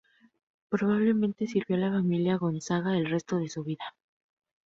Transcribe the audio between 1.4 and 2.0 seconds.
sirvió a la